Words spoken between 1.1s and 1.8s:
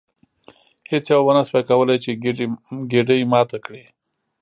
یوه ونشوای